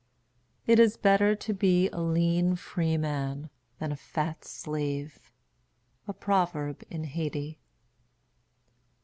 It 0.65 0.79
is 0.79 0.97
better 0.97 1.35
to 1.35 1.53
be 1.53 1.87
a 1.89 2.01
lean 2.01 2.55
freeman 2.55 3.51
than 3.77 3.91
a 3.91 3.95
fat 3.95 4.43
slave. 4.43 5.31
_A 6.07 6.19
Proverb 6.19 6.83
in 6.89 7.03
Hayti. 7.03 7.59